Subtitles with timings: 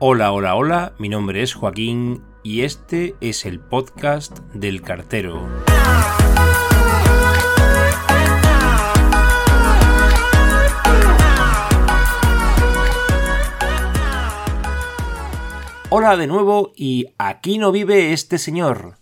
[0.00, 5.48] Hola, hola, hola, mi nombre es Joaquín y este es el podcast del cartero.
[15.90, 18.94] Hola de nuevo y aquí no vive este señor.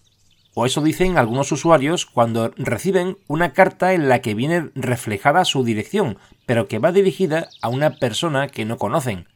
[0.54, 5.62] O eso dicen algunos usuarios cuando reciben una carta en la que viene reflejada su
[5.62, 6.16] dirección,
[6.46, 9.26] pero que va dirigida a una persona que no conocen.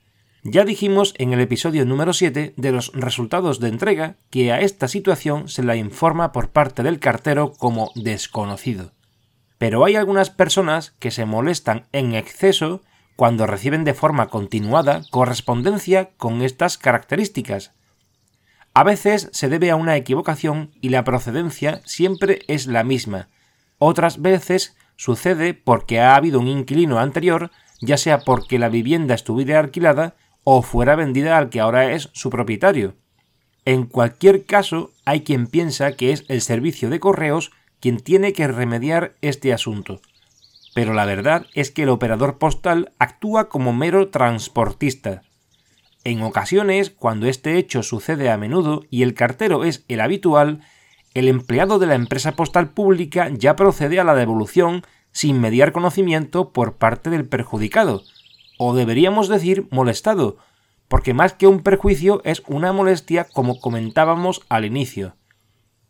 [0.43, 4.89] Ya dijimos en el episodio número 7 de los resultados de entrega que a esta
[4.89, 8.93] situación se la informa por parte del cartero como desconocido.
[9.59, 12.81] Pero hay algunas personas que se molestan en exceso
[13.17, 17.73] cuando reciben de forma continuada correspondencia con estas características.
[18.73, 23.29] A veces se debe a una equivocación y la procedencia siempre es la misma.
[23.77, 27.51] Otras veces sucede porque ha habido un inquilino anterior,
[27.83, 32.31] ya sea porque la vivienda estuviera alquilada o fuera vendida al que ahora es su
[32.31, 32.95] propietario.
[33.65, 38.49] En cualquier caso, hay quien piensa que es el servicio de correos quien tiene que
[38.49, 40.01] remediar este asunto.
[40.75, 45.23] Pero la verdad es que el operador postal actúa como mero transportista.
[46.05, 50.63] En ocasiones, cuando este hecho sucede a menudo y el cartero es el habitual,
[51.13, 56.53] el empleado de la empresa postal pública ya procede a la devolución sin mediar conocimiento
[56.53, 58.03] por parte del perjudicado,
[58.63, 60.37] o deberíamos decir molestado,
[60.87, 65.17] porque más que un perjuicio es una molestia como comentábamos al inicio.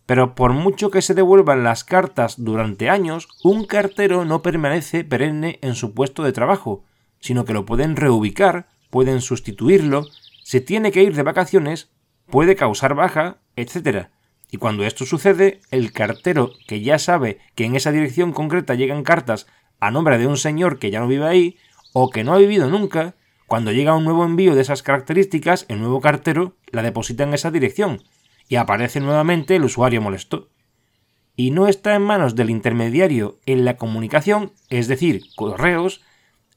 [0.06, 5.58] Pero por mucho que se devuelvan las cartas durante años, un cartero no permanece perenne
[5.62, 6.84] en su puesto de trabajo,
[7.18, 10.06] sino que lo pueden reubicar, pueden sustituirlo,
[10.44, 11.90] se tiene que ir de vacaciones,
[12.26, 14.10] puede causar baja, etc.
[14.48, 19.02] Y cuando esto sucede, el cartero, que ya sabe que en esa dirección concreta llegan
[19.02, 19.48] cartas
[19.80, 21.56] a nombre de un señor que ya no vive ahí,
[21.92, 23.14] o que no ha vivido nunca,
[23.46, 27.50] cuando llega un nuevo envío de esas características, el nuevo cartero la deposita en esa
[27.50, 28.02] dirección
[28.48, 30.50] y aparece nuevamente el usuario molesto.
[31.36, 36.02] Y no está en manos del intermediario en la comunicación, es decir, correos,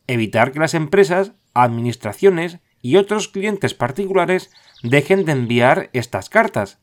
[0.07, 4.51] evitar que las empresas, administraciones y otros clientes particulares
[4.81, 6.79] dejen de enviar estas cartas.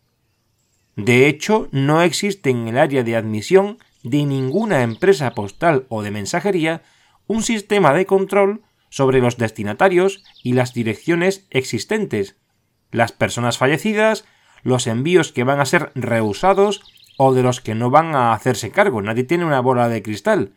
[0.96, 6.10] De hecho, no existe en el área de admisión de ninguna empresa postal o de
[6.10, 6.82] mensajería
[7.30, 12.36] un sistema de control sobre los destinatarios y las direcciones existentes,
[12.90, 14.24] las personas fallecidas,
[14.64, 16.82] los envíos que van a ser rehusados
[17.18, 19.00] o de los que no van a hacerse cargo.
[19.00, 20.54] Nadie tiene una bola de cristal.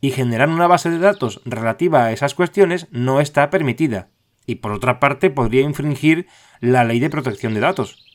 [0.00, 4.10] Y generar una base de datos relativa a esas cuestiones no está permitida.
[4.46, 6.28] Y por otra parte podría infringir
[6.60, 8.11] la ley de protección de datos.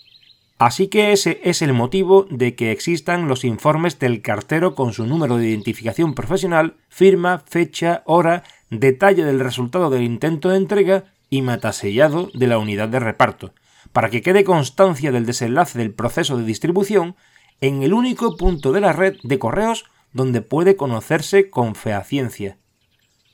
[0.60, 5.06] Así que ese es el motivo de que existan los informes del cartero con su
[5.06, 11.44] número de identificación profesional, firma, fecha, hora, detalle del resultado del intento de entrega y
[11.44, 13.54] matasellado de la unidad de reparto,
[13.92, 17.16] para que quede constancia del desenlace del proceso de distribución
[17.62, 22.58] en el único punto de la red de correos donde puede conocerse con fehaciencia.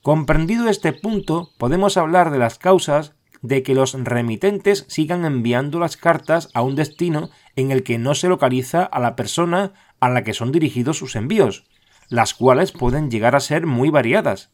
[0.01, 5.97] Comprendido este punto, podemos hablar de las causas de que los remitentes sigan enviando las
[5.97, 10.23] cartas a un destino en el que no se localiza a la persona a la
[10.23, 11.65] que son dirigidos sus envíos,
[12.09, 14.49] las cuales pueden llegar a ser muy variadas.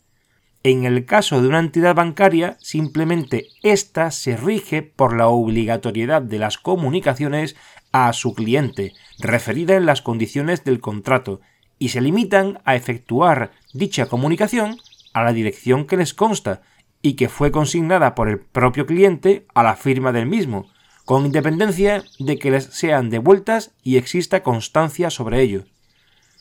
[0.64, 6.40] En el caso de una entidad bancaria, simplemente ésta se rige por la obligatoriedad de
[6.40, 7.56] las comunicaciones
[7.92, 11.42] a su cliente, referida en las condiciones del contrato,
[11.78, 14.78] y se limitan a efectuar dicha comunicación
[15.14, 16.62] a la dirección que les consta
[17.02, 20.70] y que fue consignada por el propio cliente a la firma del mismo,
[21.06, 25.64] con independencia de que les sean devueltas y exista constancia sobre ello.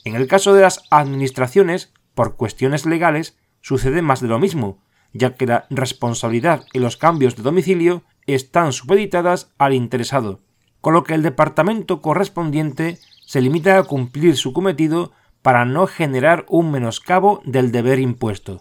[0.05, 4.83] En el caso de las administraciones, por cuestiones legales, sucede más de lo mismo,
[5.13, 10.41] ya que la responsabilidad y los cambios de domicilio están supeditadas al interesado,
[10.81, 16.45] con lo que el departamento correspondiente se limita a cumplir su cometido para no generar
[16.49, 18.61] un menoscabo del deber impuesto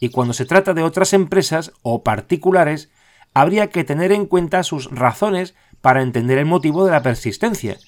[0.00, 2.90] y cuando se trata de otras empresas o particulares,
[3.32, 7.78] habría que tener en cuenta sus razones para entender el motivo de la persistencia.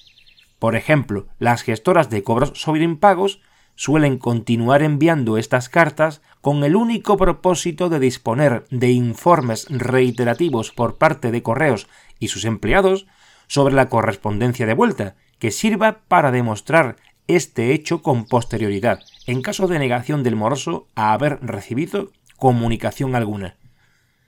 [0.59, 3.41] Por ejemplo, las gestoras de cobros sobre impagos
[3.75, 10.97] suelen continuar enviando estas cartas con el único propósito de disponer de informes reiterativos por
[10.97, 11.87] parte de correos
[12.19, 13.05] y sus empleados
[13.47, 16.95] sobre la correspondencia de vuelta, que sirva para demostrar
[17.27, 23.57] este hecho con posterioridad, en caso de negación del moroso a haber recibido comunicación alguna.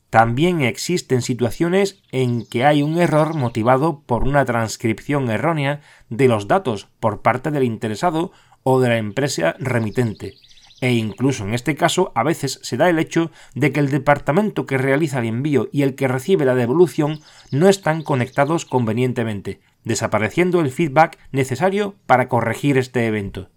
[0.10, 6.48] También existen situaciones en que hay un error motivado por una transcripción errónea de los
[6.48, 8.32] datos por parte del interesado
[8.64, 10.36] o de la empresa remitente.
[10.82, 14.66] e incluso en este caso a veces se da el hecho de que el departamento
[14.66, 17.20] que realiza el envío y el que recibe la devolución
[17.52, 23.50] no están conectados convenientemente, desapareciendo el feedback necesario para corregir este evento.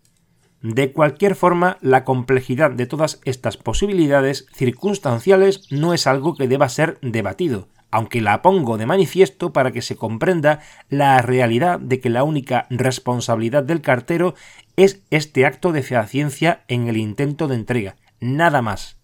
[0.63, 6.69] De cualquier forma, la complejidad de todas estas posibilidades circunstanciales no es algo que deba
[6.69, 12.11] ser debatido, aunque la pongo de manifiesto para que se comprenda la realidad de que
[12.11, 14.35] la única responsabilidad del cartero
[14.77, 19.02] es este acto de fehaciencia en el intento de entrega, nada más.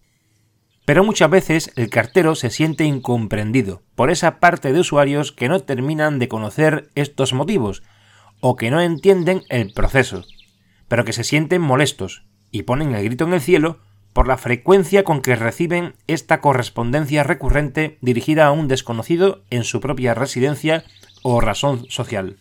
[0.89, 5.59] Pero muchas veces el cartero se siente incomprendido por esa parte de usuarios que no
[5.59, 7.83] terminan de conocer estos motivos
[8.39, 10.23] o que no entienden el proceso,
[10.87, 13.77] pero que se sienten molestos y ponen el grito en el cielo
[14.13, 19.81] por la frecuencia con que reciben esta correspondencia recurrente dirigida a un desconocido en su
[19.81, 20.85] propia residencia
[21.21, 22.39] o razón social.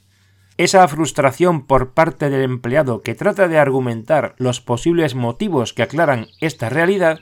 [0.57, 6.29] Esa frustración por parte del empleado que trata de argumentar los posibles motivos que aclaran
[6.41, 7.21] esta realidad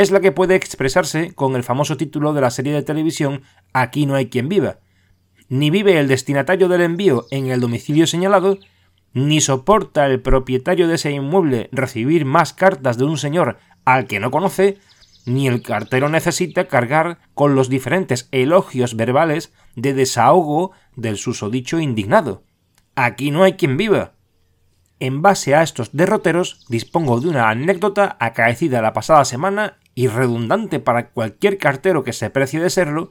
[0.00, 3.42] es la que puede expresarse con el famoso título de la serie de televisión
[3.74, 4.78] Aquí no hay quien viva.
[5.50, 8.58] Ni vive el destinatario del envío en el domicilio señalado,
[9.12, 14.20] ni soporta el propietario de ese inmueble recibir más cartas de un señor al que
[14.20, 14.78] no conoce,
[15.26, 22.42] ni el cartero necesita cargar con los diferentes elogios verbales de desahogo del susodicho indignado.
[22.94, 24.14] Aquí no hay quien viva.
[24.98, 30.80] En base a estos derroteros, dispongo de una anécdota acaecida la pasada semana y redundante
[30.80, 33.10] para cualquier cartero que se precie de serlo,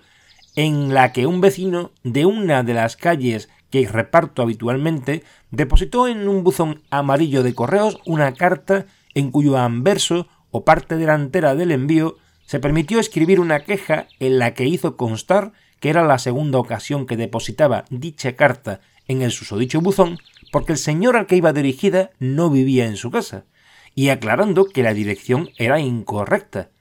[0.55, 5.21] en la que un vecino de una de las calles que reparto habitualmente
[5.51, 11.53] depositó en un buzón amarillo de correos una carta en cuyo anverso o parte delantera
[11.53, 16.17] del envío se permitió escribir una queja en la que hizo constar que era la
[16.17, 20.17] segunda ocasión que depositaba dicha carta en el susodicho buzón
[20.51, 23.45] porque el señor al que iba dirigida no vivía en su casa,
[23.93, 26.71] y aclarando que la dirección era incorrecta,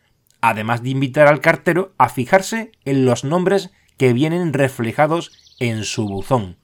[0.40, 6.06] además de invitar al cartero a fijarse en los nombres que vienen reflejados en su
[6.06, 6.56] buzón.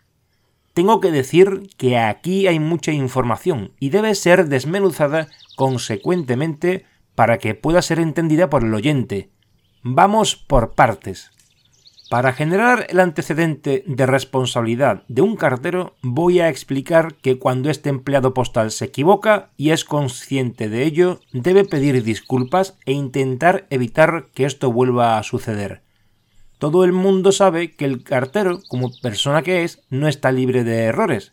[0.72, 6.84] Tengo que decir que aquí hay mucha información y debe ser desmenuzada consecuentemente
[7.14, 9.30] para que pueda ser entendida por el oyente.
[9.82, 11.30] Vamos por partes.
[12.14, 17.88] Para generar el antecedente de responsabilidad de un cartero, voy a explicar que cuando este
[17.88, 24.28] empleado postal se equivoca y es consciente de ello, debe pedir disculpas e intentar evitar
[24.32, 25.82] que esto vuelva a suceder.
[26.58, 30.84] Todo el mundo sabe que el cartero, como persona que es, no está libre de
[30.84, 31.32] errores,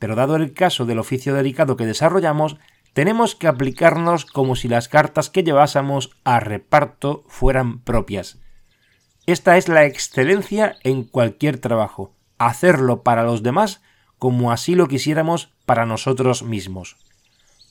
[0.00, 2.56] pero dado el caso del oficio delicado que desarrollamos,
[2.94, 8.40] tenemos que aplicarnos como si las cartas que llevásemos a reparto fueran propias
[9.26, 13.82] esta es la excelencia en cualquier trabajo, hacerlo para los demás
[14.18, 16.96] como así lo quisiéramos para nosotros mismos.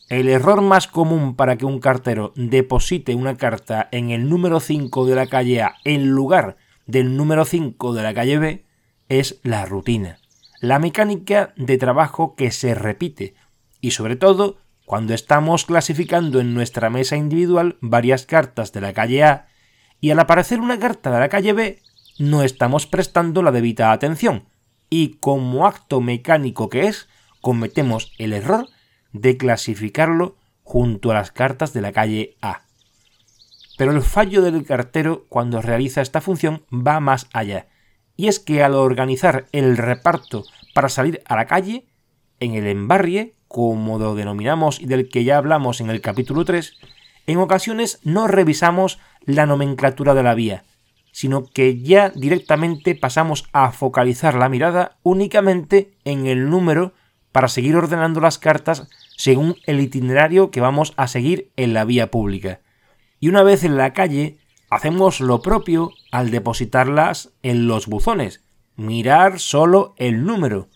[0.09, 5.05] El error más común para que un cartero deposite una carta en el número 5
[5.07, 8.65] de la calle A en lugar del número 5 de la calle B
[9.09, 10.19] es la rutina,
[10.61, 13.33] la mecánica de trabajo que se repite
[13.81, 19.23] y sobre todo cuando estamos clasificando en nuestra mesa individual varias cartas de la calle
[19.23, 19.47] A
[20.05, 21.81] y al aparecer una carta de la calle B
[22.19, 24.47] no estamos prestando la debida atención
[24.87, 27.09] y como acto mecánico que es,
[27.41, 28.67] cometemos el error
[29.13, 32.61] de clasificarlo junto a las cartas de la calle A.
[33.79, 37.65] Pero el fallo del cartero cuando realiza esta función va más allá,
[38.15, 40.43] y es que al organizar el reparto
[40.75, 41.87] para salir a la calle,
[42.39, 46.73] en el embarrie, como lo denominamos y del que ya hablamos en el capítulo 3,
[47.27, 50.63] en ocasiones no revisamos la nomenclatura de la vía,
[51.11, 56.93] sino que ya directamente pasamos a focalizar la mirada únicamente en el número
[57.31, 62.11] para seguir ordenando las cartas según el itinerario que vamos a seguir en la vía
[62.11, 62.61] pública.
[63.19, 64.37] Y una vez en la calle,
[64.69, 68.43] hacemos lo propio al depositarlas en los buzones,
[68.75, 70.67] mirar solo el número.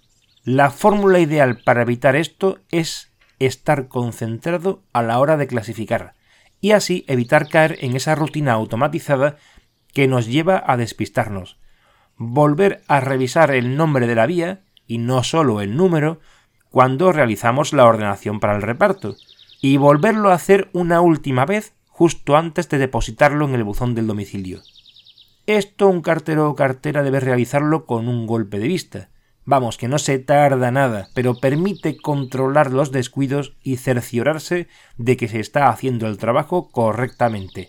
[0.43, 6.13] La fórmula ideal para evitar esto es estar concentrado a la hora de clasificar
[6.61, 9.37] y así evitar caer en esa rutina automatizada
[9.93, 11.57] que nos lleva a despistarnos.
[12.17, 16.19] Volver a revisar el nombre de la vía, y no solo el número,
[16.69, 19.15] cuando realizamos la ordenación para el reparto,
[19.61, 24.07] y volverlo a hacer una última vez justo antes de depositarlo en el buzón del
[24.07, 24.61] domicilio.
[25.47, 29.09] Esto un cartero o cartera debe realizarlo con un golpe de vista,
[29.49, 35.27] Vamos, que no se tarda nada, pero permite controlar los descuidos y cerciorarse de que
[35.27, 37.67] se está haciendo el trabajo correctamente.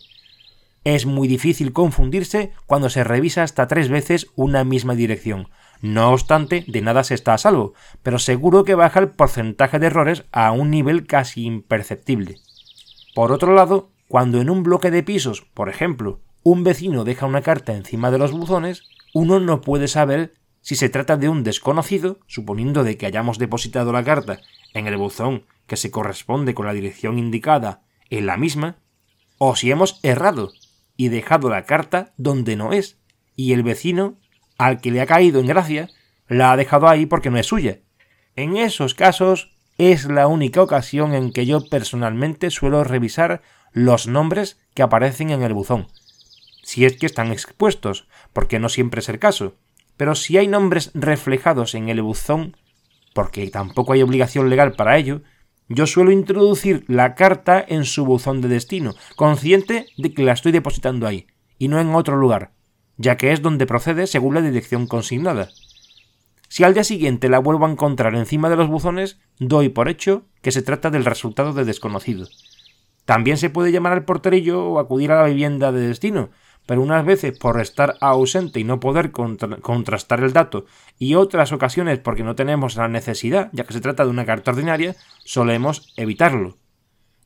[0.84, 5.48] Es muy difícil confundirse cuando se revisa hasta tres veces una misma dirección.
[5.80, 7.72] No obstante, de nada se está a salvo,
[8.02, 12.40] pero seguro que baja el porcentaje de errores a un nivel casi imperceptible.
[13.14, 17.40] Por otro lado, cuando en un bloque de pisos, por ejemplo, un vecino deja una
[17.40, 18.82] carta encima de los buzones,
[19.14, 23.92] uno no puede saber si se trata de un desconocido, suponiendo de que hayamos depositado
[23.92, 24.40] la carta
[24.74, 28.78] en el buzón que se corresponde con la dirección indicada en la misma,
[29.38, 30.52] o si hemos errado
[30.96, 32.98] y dejado la carta donde no es,
[33.36, 34.18] y el vecino,
[34.58, 35.88] al que le ha caído en gracia,
[36.28, 37.80] la ha dejado ahí porque no es suya.
[38.36, 43.40] En esos casos es la única ocasión en que yo personalmente suelo revisar
[43.72, 45.88] los nombres que aparecen en el buzón,
[46.62, 49.56] si es que están expuestos, porque no siempre es el caso,
[50.00, 52.56] pero si hay nombres reflejados en el buzón,
[53.12, 55.20] porque tampoco hay obligación legal para ello,
[55.68, 60.52] yo suelo introducir la carta en su buzón de destino, consciente de que la estoy
[60.52, 61.26] depositando ahí,
[61.58, 62.52] y no en otro lugar,
[62.96, 65.50] ya que es donde procede según la dirección consignada.
[66.48, 70.24] Si al día siguiente la vuelvo a encontrar encima de los buzones, doy por hecho
[70.40, 72.26] que se trata del resultado de desconocido.
[73.04, 76.30] También se puede llamar al porterillo o acudir a la vivienda de destino,
[76.66, 80.66] pero unas veces por estar ausente y no poder contrastar el dato,
[80.98, 84.52] y otras ocasiones porque no tenemos la necesidad, ya que se trata de una carta
[84.52, 86.56] ordinaria, solemos evitarlo.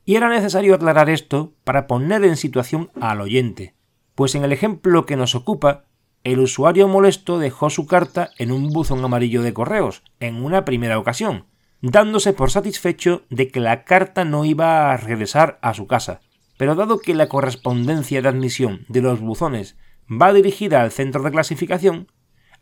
[0.04, 3.74] Y era necesario aclarar esto para poner en situación al oyente,
[4.14, 5.84] pues en el ejemplo que nos ocupa,
[6.24, 10.98] el usuario molesto dejó su carta en un buzón amarillo de correos, en una primera
[10.98, 11.46] ocasión,
[11.82, 16.22] dándose por satisfecho de que la carta no iba a regresar a su casa,
[16.64, 19.76] pero dado que la correspondencia de admisión de los buzones
[20.10, 22.10] va dirigida al centro de clasificación,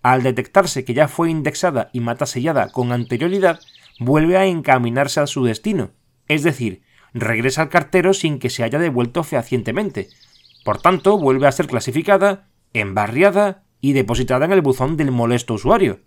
[0.02, 3.60] al detectarse que ya fue indexada y matasellada con anterioridad,
[4.00, 5.92] vuelve a encaminarse a su destino,
[6.26, 6.82] es decir,
[7.14, 10.08] regresa al cartero sin que se haya devuelto fehacientemente.
[10.64, 16.00] Por tanto, vuelve a ser clasificada, embarriada y depositada en el buzón del molesto usuario,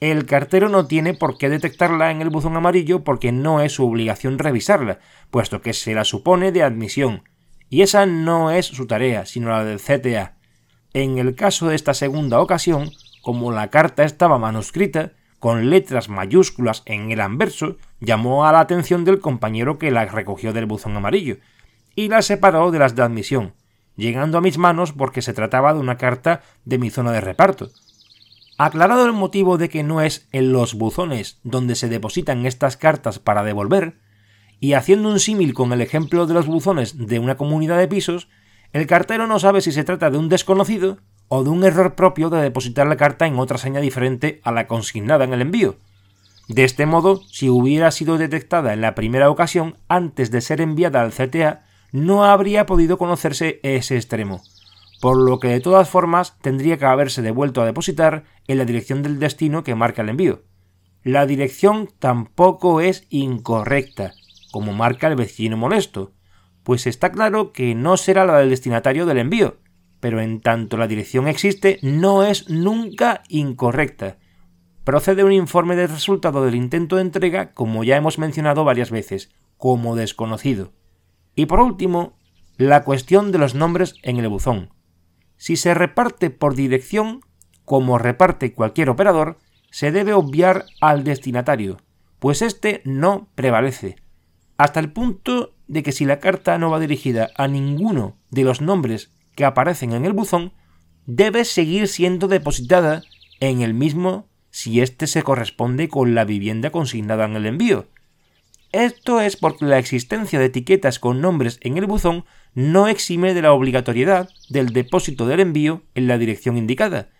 [0.00, 3.86] el cartero no tiene por qué detectarla en el buzón amarillo porque no es su
[3.86, 4.98] obligación revisarla,
[5.30, 7.22] puesto que se la supone de admisión,
[7.70, 10.36] y esa no es su tarea, sino la del CTA.
[10.92, 12.90] En el caso de esta segunda ocasión,
[13.22, 19.04] como la carta estaba manuscrita, con letras mayúsculas en el anverso, llamó a la atención
[19.04, 21.38] del compañero que la recogió del buzón amarillo,
[21.94, 23.54] y la separó de las de admisión,
[23.96, 27.70] llegando a mis manos porque se trataba de una carta de mi zona de reparto,
[28.58, 33.18] Aclarado el motivo de que no es en los buzones donde se depositan estas cartas
[33.18, 33.98] para devolver,
[34.60, 38.28] y haciendo un símil con el ejemplo de los buzones de una comunidad de pisos,
[38.72, 40.98] el cartero no sabe si se trata de un desconocido
[41.28, 44.66] o de un error propio de depositar la carta en otra seña diferente a la
[44.66, 45.76] consignada en el envío.
[46.48, 51.02] De este modo, si hubiera sido detectada en la primera ocasión antes de ser enviada
[51.02, 54.40] al CTA, no habría podido conocerse ese extremo
[55.00, 59.02] por lo que de todas formas tendría que haberse devuelto a depositar en la dirección
[59.02, 60.42] del destino que marca el envío.
[61.02, 64.14] La dirección tampoco es incorrecta,
[64.50, 66.12] como marca el vecino molesto,
[66.62, 69.58] pues está claro que no será la del destinatario del envío,
[70.00, 74.18] pero en tanto la dirección existe, no es nunca incorrecta.
[74.82, 79.30] Procede un informe de resultado del intento de entrega, como ya hemos mencionado varias veces,
[79.56, 80.72] como desconocido.
[81.36, 82.16] Y por último,
[82.56, 84.70] la cuestión de los nombres en el buzón.
[85.36, 87.20] Si se reparte por dirección,
[87.64, 89.38] como reparte cualquier operador,
[89.70, 91.78] se debe obviar al destinatario,
[92.18, 93.96] pues éste no prevalece,
[94.56, 98.60] hasta el punto de que si la carta no va dirigida a ninguno de los
[98.60, 100.52] nombres que aparecen en el buzón,
[101.06, 103.02] debe seguir siendo depositada
[103.40, 107.88] en el mismo si éste se corresponde con la vivienda consignada en el envío.
[108.72, 112.24] Esto es porque la existencia de etiquetas con nombres en el buzón
[112.56, 117.10] no exime de la obligatoriedad del depósito del envío en la dirección indicada.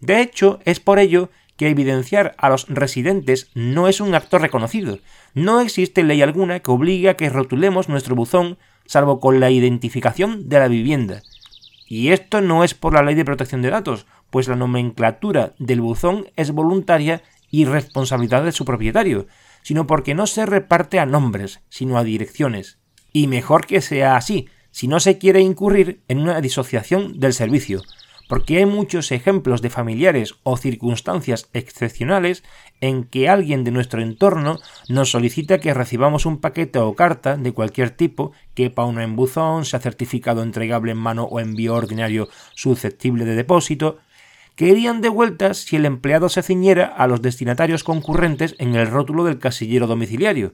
[0.00, 4.98] De hecho, es por ello que evidenciar a los residentes no es un acto reconocido.
[5.34, 10.48] No existe ley alguna que obligue a que rotulemos nuestro buzón salvo con la identificación
[10.48, 11.22] de la vivienda.
[11.86, 15.82] Y esto no es por la ley de protección de datos, pues la nomenclatura del
[15.82, 19.26] buzón es voluntaria y responsabilidad de su propietario,
[19.62, 22.78] sino porque no se reparte a nombres, sino a direcciones.
[23.12, 27.80] Y mejor que sea así, si no se quiere incurrir en una disociación del servicio,
[28.28, 32.44] porque hay muchos ejemplos de familiares o circunstancias excepcionales
[32.82, 34.58] en que alguien de nuestro entorno
[34.90, 39.64] nos solicita que recibamos un paquete o carta de cualquier tipo, quepa uno en buzón,
[39.64, 43.96] sea certificado entregable en mano o envío ordinario susceptible de depósito,
[44.56, 48.88] que irían de vueltas si el empleado se ciñera a los destinatarios concurrentes en el
[48.88, 50.52] rótulo del casillero domiciliario,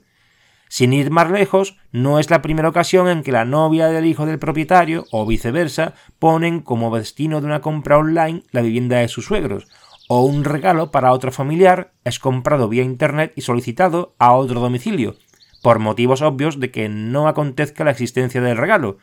[0.73, 4.25] sin ir más lejos, no es la primera ocasión en que la novia del hijo
[4.25, 9.27] del propietario, o viceversa, ponen como destino de una compra online la vivienda de sus
[9.27, 9.69] suegros,
[10.09, 15.17] o un regalo para otro familiar es comprado vía internet y solicitado a otro domicilio,
[15.63, 18.97] por motivos obvios de que no acontezca la existencia del regalo.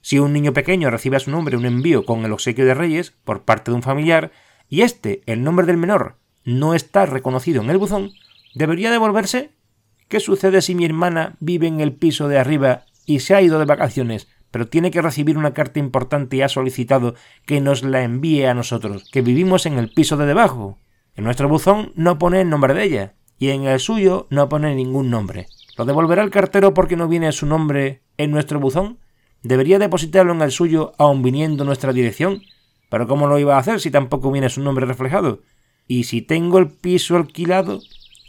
[0.00, 3.10] Si un niño pequeño recibe a su nombre un envío con el obsequio de Reyes
[3.24, 4.32] por parte de un familiar,
[4.70, 8.12] y este, el nombre del menor, no está reconocido en el buzón,
[8.54, 9.50] ¿debería devolverse?
[10.10, 13.60] ¿Qué sucede si mi hermana vive en el piso de arriba y se ha ido
[13.60, 17.14] de vacaciones, pero tiene que recibir una carta importante y ha solicitado
[17.46, 20.78] que nos la envíe a nosotros, que vivimos en el piso de debajo?
[21.14, 24.74] En nuestro buzón no pone el nombre de ella, y en el suyo no pone
[24.74, 25.46] ningún nombre.
[25.78, 28.98] ¿Lo devolverá el cartero porque no viene su nombre en nuestro buzón?
[29.44, 32.42] ¿Debería depositarlo en el suyo aun viniendo nuestra dirección?
[32.88, 35.42] Pero ¿cómo lo iba a hacer si tampoco viene su nombre reflejado?
[35.86, 37.80] Y si tengo el piso alquilado,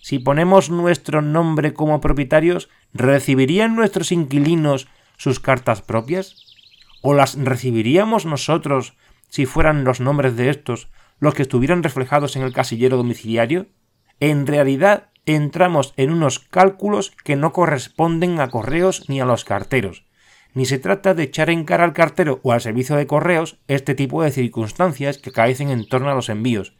[0.01, 6.35] si ponemos nuestro nombre como propietarios, ¿recibirían nuestros inquilinos sus cartas propias?
[7.01, 8.95] ¿O las recibiríamos nosotros
[9.29, 10.89] si fueran los nombres de estos
[11.19, 13.67] los que estuvieran reflejados en el casillero domiciliario?
[14.19, 20.05] En realidad entramos en unos cálculos que no corresponden a correos ni a los carteros
[20.53, 23.95] ni se trata de echar en cara al cartero o al servicio de correos este
[23.95, 26.73] tipo de circunstancias que caecen en torno a los envíos,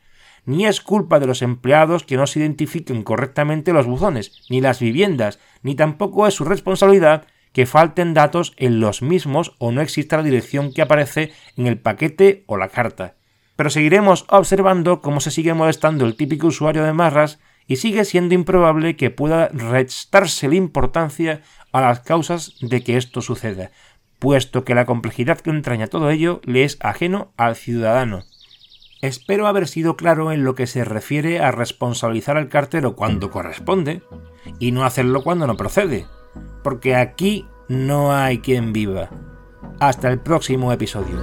[0.46, 4.80] ni es culpa de los empleados que no se identifiquen correctamente los buzones, ni las
[4.80, 10.18] viviendas, ni tampoco es su responsabilidad que falten datos en los mismos o no exista
[10.18, 13.16] la dirección que aparece en el paquete o la carta.
[13.56, 18.34] Pero seguiremos observando cómo se sigue molestando el típico usuario de Marras y sigue siendo
[18.34, 23.72] improbable que pueda restarse la importancia a las causas de que esto suceda,
[24.20, 28.24] puesto que la complejidad que entraña todo ello le es ajeno al ciudadano.
[29.02, 34.04] Espero haber sido claro en lo que se refiere a responsabilizar al cartero cuando corresponde
[34.60, 36.06] y no hacerlo cuando no procede,
[36.64, 39.10] porque aquí no hay quien viva.
[39.80, 41.18] Hasta el próximo episodio.